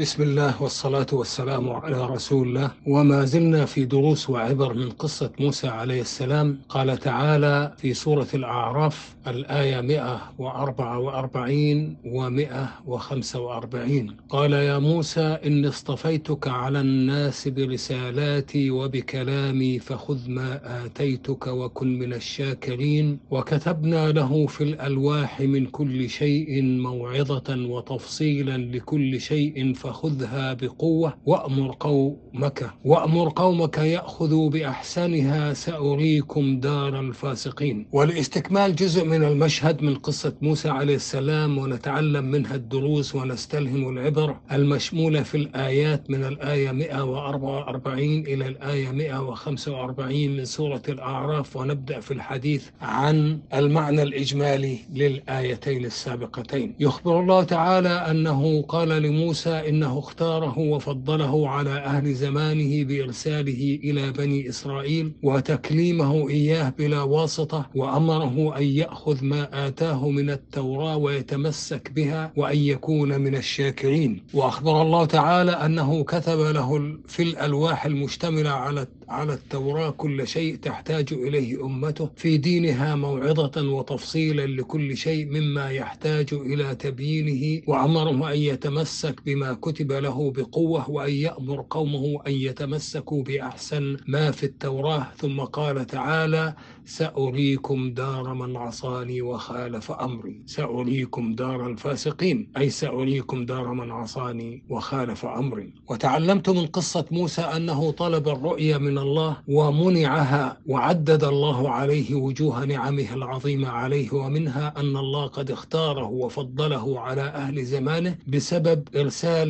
بسم 0.00 0.22
الله 0.22 0.62
والصلاة 0.62 1.06
والسلام 1.12 1.70
على 1.70 2.06
رسول 2.06 2.48
الله 2.48 2.70
وما 2.86 3.24
زلنا 3.24 3.64
في 3.64 3.84
دروس 3.84 4.30
وعبر 4.30 4.74
من 4.74 4.90
قصة 4.90 5.30
موسى 5.40 5.68
عليه 5.68 6.00
السلام 6.00 6.58
قال 6.68 6.98
تعالى 6.98 7.72
في 7.76 7.94
سورة 7.94 8.26
الأعراف 8.34 9.14
الآية 9.26 9.80
144 9.80 11.96
و 12.04 12.30
145 12.30 14.16
قال 14.28 14.52
يا 14.52 14.78
موسى 14.78 15.38
إني 15.46 15.68
اصطفيتك 15.68 16.48
على 16.48 16.80
الناس 16.80 17.48
برسالاتي 17.48 18.70
وبكلامي 18.70 19.78
فخذ 19.78 20.30
ما 20.30 20.60
آتيتك 20.86 21.46
وكن 21.46 21.98
من 21.98 22.12
الشاكرين 22.12 23.18
وكتبنا 23.30 24.12
له 24.12 24.46
في 24.46 24.64
الألواح 24.64 25.40
من 25.40 25.66
كل 25.66 26.08
شيء 26.08 26.62
موعظة 26.62 27.56
وتفصيلا 27.68 28.56
لكل 28.58 29.20
شيء 29.20 29.74
فخذها 29.84 30.54
بقوة 30.54 31.14
وأمر 31.26 31.76
قومك 31.80 32.70
وأمر 32.84 33.32
قومك 33.36 33.78
يأخذوا 33.78 34.50
بأحسنها 34.50 35.52
سأريكم 35.52 36.60
دار 36.60 37.00
الفاسقين. 37.00 37.86
ولإستكمال 37.92 38.76
جزء 38.76 39.04
من 39.04 39.24
المشهد 39.24 39.82
من 39.82 39.94
قصة 39.94 40.32
موسى 40.42 40.68
عليه 40.68 40.94
السلام 40.94 41.58
ونتعلم 41.58 42.24
منها 42.24 42.54
الدروس 42.54 43.14
ونستلهم 43.14 43.88
العبر 43.88 44.36
المشمولة 44.52 45.22
في 45.22 45.36
الآيات 45.36 46.10
من 46.10 46.24
الآية 46.24 46.72
144 46.72 47.98
إلى 48.26 48.46
الآية 48.48 48.90
145 48.90 50.36
من 50.36 50.44
سورة 50.44 50.82
الأعراف 50.88 51.56
ونبدأ 51.56 52.00
في 52.00 52.10
الحديث 52.14 52.64
عن 52.80 53.38
المعنى 53.54 54.02
الإجمالي 54.02 54.78
للآيتين 54.94 55.84
السابقتين. 55.84 56.74
يخبر 56.80 57.20
الله 57.20 57.44
تعالى 57.44 57.88
أنه 57.88 58.62
قال 58.62 58.88
لموسى 58.88 59.68
إنه 59.74 59.98
اختاره 59.98 60.58
وفضله 60.58 61.48
على 61.48 61.70
أهل 61.70 62.14
زمانه 62.14 62.84
بإرساله 62.84 63.78
إلى 63.84 64.12
بني 64.12 64.48
إسرائيل 64.48 65.12
وتكليمه 65.22 66.28
إياه 66.28 66.72
بلا 66.78 67.02
واسطة 67.02 67.70
وأمره 67.74 68.56
أن 68.58 68.62
يأخذ 68.62 69.24
ما 69.24 69.66
آتاه 69.66 70.08
من 70.10 70.30
التوراة 70.30 70.96
ويتمسك 70.96 71.90
بها 71.92 72.32
وأن 72.36 72.58
يكون 72.58 73.20
من 73.20 73.34
الشاكرين 73.36 74.22
وأخبر 74.34 74.82
الله 74.82 75.04
تعالى 75.04 75.52
أنه 75.52 76.04
كتب 76.04 76.38
له 76.38 76.96
في 77.08 77.22
الألواح 77.22 77.86
المشتملة 77.86 78.50
على 78.50 78.86
على 79.08 79.32
التوراة 79.34 79.90
كل 79.90 80.28
شيء 80.28 80.56
تحتاج 80.56 81.12
إليه 81.12 81.64
أمته 81.66 82.10
في 82.16 82.36
دينها 82.36 82.94
موعظة 82.96 83.68
وتفصيلا 83.72 84.46
لكل 84.46 84.96
شيء 84.96 85.26
مما 85.26 85.70
يحتاج 85.70 86.28
إلى 86.34 86.74
تبيينه 86.74 87.62
وأمره 87.66 88.32
أن 88.32 88.38
يتمسك 88.38 89.20
بما 89.26 89.52
كتب 89.66 89.92
له 89.92 90.30
بقوة 90.36 90.90
وأن 90.90 91.12
يأمر 91.26 91.64
قومه 91.70 92.04
أن 92.26 92.32
يتمسكوا 92.32 93.22
بأحسن 93.22 93.96
ما 94.06 94.30
في 94.30 94.44
التوراة. 94.46 95.06
ثم 95.18 95.40
قال 95.40 95.86
تعالى 95.86 96.54
سأريكم 96.84 97.78
دار 97.94 98.34
من 98.34 98.56
عصاني 98.56 99.22
وخالف 99.22 99.92
أمري. 99.92 100.36
سأريكم 100.46 101.34
دار 101.34 101.66
الفاسقين 101.66 102.48
أي 102.56 102.70
سأريكم 102.70 103.46
دار 103.46 103.72
من 103.72 103.90
عصاني 103.90 104.62
وخالف 104.70 105.26
أمري. 105.26 105.68
وتعلمت 105.90 106.50
من 106.50 106.66
قصة 106.66 107.04
موسى 107.10 107.42
أنه 107.42 107.90
طلب 107.90 108.28
الرؤيا 108.28 108.78
من 108.78 108.98
الله 108.98 109.36
ومنعها 109.48 110.56
وعدد 110.66 111.24
الله 111.24 111.70
عليه 111.70 112.14
وجوه 112.14 112.64
نعمه 112.64 113.14
العظيمة 113.14 113.68
عليه 113.68 114.14
ومنها 114.14 114.74
أن 114.80 114.96
الله 114.96 115.26
قد 115.26 115.50
اختاره 115.50 116.06
وفضله 116.06 117.00
على 117.00 117.22
أهل 117.22 117.64
زمانه 117.64 118.18
بسبب 118.28 118.88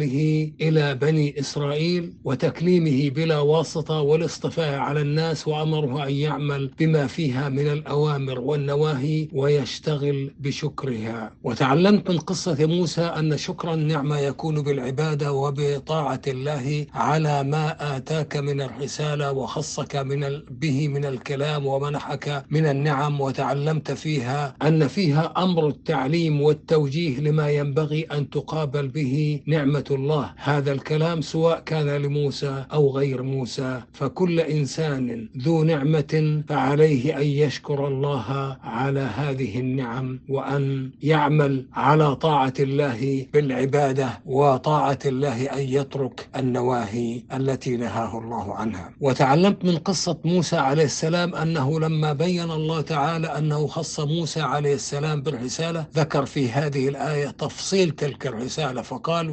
إرساله 0.05 0.53
إلى 0.61 0.95
بني 0.95 1.41
إسرائيل 1.41 2.13
وتكليمه 2.25 3.11
بلا 3.11 3.39
واسطة 3.39 4.01
والاصطفاء 4.01 4.79
على 4.79 5.01
الناس 5.01 5.49
وأمره 5.49 6.07
أن 6.07 6.13
يعمل 6.13 6.71
بما 6.79 7.07
فيها 7.07 7.49
من 7.49 7.67
الأوامر 7.73 8.41
والنواهي 8.41 9.29
ويشتغل 9.33 10.31
بشكرها. 10.41 11.33
وتعلمت 11.43 12.11
من 12.11 12.19
قصة 12.19 12.67
موسى 12.67 13.01
أن 13.03 13.37
شكر 13.37 13.75
النعمة 13.75 14.19
يكون 14.19 14.63
بالعبادة 14.63 15.33
وبطاعة 15.33 16.23
الله 16.27 16.87
على 16.95 17.43
ما 17.45 17.97
آتاك 17.97 18.37
من 18.37 18.61
الرسالة 18.61 19.33
وخصك 19.33 19.97
من 19.97 20.43
به 20.51 20.89
من 20.89 21.05
الكلام 21.05 21.67
ومنحك 21.67 22.45
من 22.51 22.67
النعم. 22.67 23.21
وتعلمت 23.21 23.93
فيها 23.93 24.55
أن 24.63 24.89
فيها 24.89 25.33
أمر 25.37 25.69
التعليم 25.69 26.41
والتوجيه 26.43 27.21
لما 27.21 27.51
ينبغي 27.51 28.03
أن 28.03 28.31
تقابل 28.31 28.89
به 28.89 29.41
نعمة 29.47 29.85
الله. 29.95 30.33
هذا 30.37 30.73
الكلام 30.73 31.21
سواء 31.21 31.61
كان 31.61 31.89
لموسى 31.89 32.65
أو 32.73 32.91
غير 32.97 33.23
موسى 33.23 33.83
فكل 33.93 34.41
إنسان 34.41 35.29
ذو 35.39 35.65
نعمة 35.65 36.43
فعليه 36.49 37.17
أن 37.17 37.27
يشكر 37.27 37.87
الله 37.89 38.57
على 38.63 39.01
هذه 39.01 39.61
النعم 39.61 40.21
وأن 40.29 40.91
يعمل 41.03 41.67
على 41.73 42.17
طاعة 42.17 42.55
الله 42.61 43.27
بالعبادة 43.33 44.21
وطاعة 44.27 44.99
الله 45.07 45.45
أن 45.47 45.61
يترك 45.61 46.29
النواهي 46.37 47.23
التي 47.35 47.77
نهاه 47.77 48.19
الله 48.19 48.55
عنها. 48.55 48.91
وتعلمت 49.01 49.65
من 49.65 49.77
قصة 49.77 50.19
موسى 50.25 50.57
عليه 50.57 50.85
السلام 50.85 51.35
أنه 51.35 51.81
لما 51.81 52.13
بين 52.13 52.51
الله 52.51 52.81
تعالى 52.81 53.27
أنه 53.27 53.67
خص 53.67 54.01
موسى 54.01 54.41
عليه 54.41 54.75
السلام 54.75 55.23
بالرسالة 55.23 55.87
ذكر 55.95 56.27
في 56.27 56.51
هذه 56.51 56.89
الآية 56.89 57.29
تفصيل 57.29 57.91
تلك 57.91 58.27
الرسالة 58.27 58.83
فقال 58.83 59.31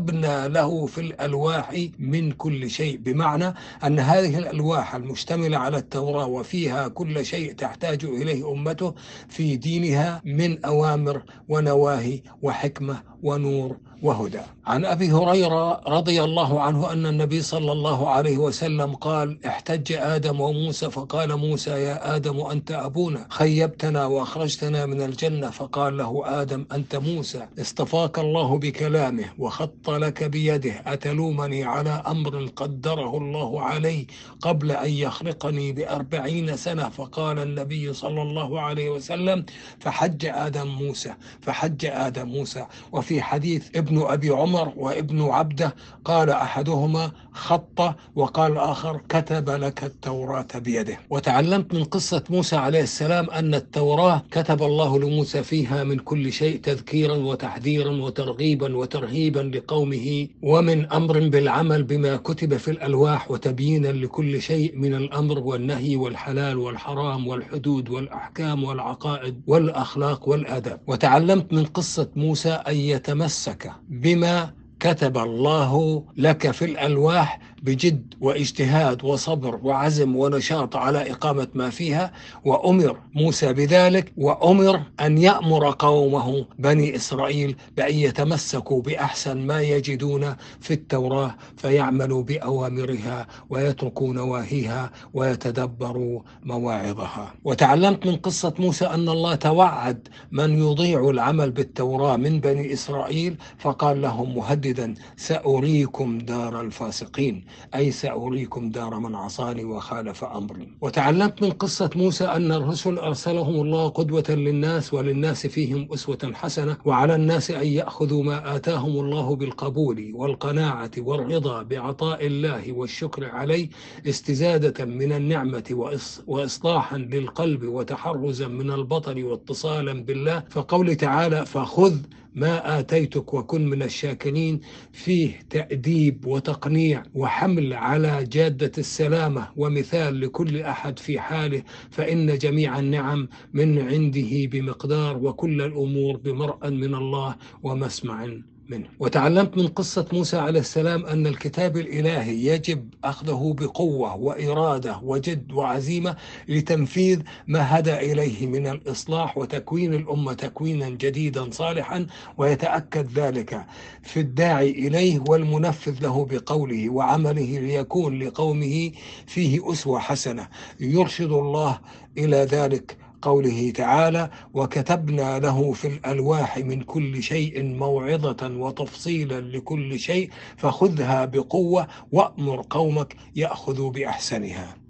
وكتبنا 0.00 0.48
له 0.48 0.86
في 0.86 1.00
الألواح 1.00 1.88
من 1.98 2.32
كل 2.32 2.70
شيء 2.70 2.96
بمعنى 2.96 3.54
أن 3.84 3.98
هذه 3.98 4.38
الألواح 4.38 4.94
المشتملة 4.94 5.58
على 5.58 5.76
التوراة 5.76 6.26
وفيها 6.26 6.88
كل 6.88 7.24
شيء 7.24 7.52
تحتاج 7.52 8.04
إليه 8.04 8.52
أمته 8.52 8.94
في 9.28 9.56
دينها 9.56 10.22
من 10.24 10.64
أوامر 10.64 11.22
ونواهي 11.48 12.22
وحكمة 12.42 13.02
ونور 13.22 13.76
وهدى. 14.02 14.40
عن 14.66 14.84
أبي 14.84 15.12
هريرة 15.12 15.80
رضي 15.88 16.24
الله 16.24 16.60
عنه 16.60 16.92
أن 16.92 17.06
النبي 17.06 17.42
صلى 17.42 17.72
الله 17.72 18.08
عليه 18.10 18.38
وسلم 18.38 18.94
قال 18.94 19.38
احتج 19.46 19.92
آدم 19.92 20.40
وموسى 20.40 20.90
فقال 20.90 21.36
موسى 21.36 21.70
يا 21.70 22.16
آدم 22.16 22.40
أنت 22.40 22.70
أبونا. 22.72 23.26
خيبتنا 23.30 24.06
وأخرجتنا 24.06 24.86
من 24.86 25.02
الجنة. 25.02 25.50
فقال 25.50 25.96
له 25.96 26.42
آدم 26.42 26.64
أنت 26.72 26.96
موسى. 26.96 27.46
اصطفاك 27.60 28.18
الله 28.18 28.58
بكلامه 28.58 29.24
وخط 29.38 29.79
لك 29.88 30.24
بيده 30.24 30.82
أتلومني 30.86 31.64
على 31.64 32.02
أمر 32.06 32.46
قدره 32.56 33.16
الله 33.16 33.62
علي 33.62 34.06
قبل 34.40 34.72
أن 34.72 34.90
يخلقني 34.90 35.72
بأربعين 35.72 36.56
سنة؟ 36.56 36.88
فقال 36.88 37.38
النبي 37.38 37.92
صلى 37.92 38.22
الله 38.22 38.60
عليه 38.60 38.90
وسلم 38.90 39.44
فحج 39.80 40.26
آدم 40.26 40.66
موسى 40.68 41.14
فحج 41.40 41.86
آدم 41.86 42.28
موسى. 42.28 42.66
وفي 42.92 43.22
حديث 43.22 43.76
ابن 43.76 44.02
أبي 44.02 44.30
عمر 44.30 44.72
وابن 44.76 45.22
عبده 45.22 45.74
قال 46.04 46.30
أحدهما 46.30 47.12
خط 47.32 47.94
وقال 48.14 48.52
الآخر 48.52 49.00
كتب 49.08 49.50
لك 49.50 49.84
التوراة 49.84 50.48
بيده. 50.54 50.98
وتعلمت 51.10 51.74
من 51.74 51.84
قصة 51.84 52.24
موسى 52.30 52.56
عليه 52.56 52.82
السلام 52.82 53.30
أن 53.30 53.54
التوراة 53.54 54.22
كتب 54.30 54.62
الله 54.62 54.98
لموسى 54.98 55.42
فيها 55.42 55.84
من 55.84 55.98
كل 55.98 56.32
شيء 56.32 56.60
تذكيرا 56.60 57.14
وتحذيرا 57.14 57.90
وترغيبا 57.90 58.76
وترهيبا 58.76 59.42
لقومه 59.70 60.28
ومن 60.42 60.86
أمر 60.92 61.28
بالعمل 61.28 61.82
بما 61.82 62.16
كتب 62.16 62.56
في 62.56 62.70
الألواح 62.70 63.30
وتبيينا 63.30 63.88
لكل 63.88 64.42
شيء 64.42 64.76
من 64.76 64.94
الأمر 64.94 65.38
والنهي 65.38 65.96
والحلال 65.96 66.58
والحرام 66.58 67.26
والحدود 67.28 67.88
والأحكام 67.90 68.64
والعقائد 68.64 69.42
والأخلاق 69.46 70.28
والأدب 70.28 70.78
وتعلمت 70.86 71.52
من 71.52 71.64
قصة 71.64 72.10
موسى 72.16 72.50
أن 72.50 72.76
يتمسك 72.76 73.72
بما 73.88 74.50
كتب 74.80 75.18
الله 75.18 76.04
لك 76.16 76.50
في 76.50 76.64
الألواح 76.64 77.40
بجد 77.62 78.14
واجتهاد 78.20 79.04
وصبر 79.04 79.60
وعزم 79.62 80.16
ونشاط 80.16 80.76
على 80.76 81.10
إقامة 81.10 81.48
ما 81.54 81.70
فيها 81.70 82.12
وأمر 82.44 82.96
موسى 83.14 83.52
بذلك 83.52 84.12
وأمر 84.16 84.80
أن 85.00 85.18
يأمر 85.18 85.74
قومه 85.78 86.46
بني 86.58 86.96
إسرائيل 86.96 87.56
بأن 87.76 87.94
يتمسكوا 87.94 88.82
بأحسن 88.82 89.36
ما 89.46 89.60
يجدون 89.60 90.34
في 90.60 90.74
التوراة 90.74 91.34
فيعملوا 91.56 92.22
بأوامرها 92.22 93.26
ويتركوا 93.50 94.14
نواهيها 94.14 94.90
ويتدبروا 95.14 96.20
مواعظها. 96.44 97.34
وتعلمت 97.44 98.06
من 98.06 98.16
قصة 98.16 98.54
موسى 98.58 98.84
أن 98.84 99.08
الله 99.08 99.34
توعد 99.34 100.08
من 100.32 100.58
يضيع 100.58 101.10
العمل 101.10 101.50
بالتوراة 101.50 102.16
من 102.16 102.40
بني 102.40 102.72
إسرائيل 102.72 103.36
فقال 103.58 104.02
لهم 104.02 104.36
مهدد 104.36 104.69
مجددا 104.70 104.94
سأريكم 105.16 106.18
دار 106.18 106.60
الفاسقين 106.60 107.44
أي 107.74 107.90
سأريكم 107.90 108.70
دار 108.70 108.98
من 108.98 109.14
عصاني 109.14 109.64
وخالف 109.64 110.24
أمري. 110.24 110.68
وتعلمت 110.80 111.42
من 111.42 111.50
قصة 111.50 111.90
موسى 111.96 112.24
أن 112.24 112.52
الرسل 112.52 112.98
أرسلهم 112.98 113.54
الله 113.60 113.88
قدوة 113.88 114.24
للناس 114.28 114.94
وللناس 114.94 115.46
فيهم 115.46 115.88
أسوة 115.94 116.30
حسنة 116.34 116.76
وعلى 116.84 117.14
الناس 117.14 117.50
أن 117.50 117.66
يأخذوا 117.66 118.22
ما 118.22 118.56
آتاهم 118.56 118.90
الله 119.00 119.36
بالقبول 119.36 120.12
والقناعة 120.14 120.90
والرضا 120.98 121.62
بعطاء 121.62 122.26
الله 122.26 122.72
والشكر 122.72 123.24
عليه 123.24 123.68
استزادة 124.08 124.84
من 124.84 125.12
النعمة 125.12 125.92
وإصلاحا 126.26 126.98
للقلب 126.98 127.64
وتحرزا 127.64 128.48
من 128.48 128.70
البطل 128.70 129.24
واتصالا 129.24 129.92
بالله. 130.04 130.44
فقول 130.50 130.94
تعالى 130.96 131.46
فخذ 131.46 131.94
ما 132.34 132.78
آتيتك 132.78 133.34
وكن 133.34 133.66
من 133.70 133.82
الشاكرين 133.82 134.59
فيه 134.92 135.38
تأديب 135.50 136.26
وتقنيع 136.26 137.02
وحمل 137.14 137.72
على 137.74 138.24
جادة 138.24 138.72
السلامة 138.78 139.48
ومثال 139.56 140.20
لكل 140.20 140.62
أحد 140.62 140.98
في 140.98 141.20
حاله 141.20 141.62
فإن 141.90 142.38
جميع 142.38 142.78
النعم 142.78 143.28
من 143.52 143.78
عنده 143.78 144.30
بمقدار 144.32 145.18
وكل 145.18 145.62
الأمور 145.62 146.16
بمرأ 146.16 146.70
من 146.70 146.94
الله 146.94 147.36
ومسمع. 147.62 148.40
منه. 148.70 148.86
وتعلمت 148.98 149.56
من 149.56 149.68
قصة 149.68 150.06
موسى 150.12 150.36
عليه 150.36 150.60
السلام 150.60 151.06
أن 151.06 151.26
الكتاب 151.26 151.76
الإلهي 151.76 152.46
يجب 152.46 152.94
أخذه 153.04 153.54
بقوة 153.58 154.16
وإرادة 154.16 155.00
وجد 155.02 155.52
وعزيمة 155.52 156.16
لتنفيذ 156.48 157.22
ما 157.46 157.78
هدى 157.78 157.94
إليه 157.94 158.46
من 158.46 158.66
الإصلاح 158.66 159.38
وتكوين 159.38 159.94
الأمة 159.94 160.32
تكوينا 160.32 160.88
جديدا 160.88 161.50
صالحا 161.50 162.06
ويتأكد 162.38 163.18
ذلك 163.18 163.66
في 164.02 164.20
الداعي 164.20 164.70
إليه 164.70 165.24
والمنفذ 165.28 166.02
له 166.02 166.24
بقوله 166.24 166.90
وعمله 166.90 167.58
ليكون 167.58 168.18
لقومه 168.22 168.90
فيه 169.26 169.72
أسوة 169.72 169.98
حسنة. 169.98 170.48
يرشد 170.80 171.32
الله 171.32 171.78
إلى 172.18 172.36
ذلك 172.36 172.96
قوله 173.22 173.70
تعالى 173.70 174.30
وكتبنا 174.54 175.38
له 175.38 175.72
في 175.72 175.88
الألواح 175.88 176.58
من 176.58 176.82
كل 176.82 177.22
شيء 177.22 177.62
موعظة 177.62 178.48
وتفصيلا 178.56 179.40
لكل 179.40 179.98
شيء 179.98 180.30
فخذها 180.56 181.24
بقوة 181.24 181.86
وأمر 182.12 182.66
قومك 182.70 183.16
يأخذوا 183.36 183.90
بأحسنها. 183.90 184.76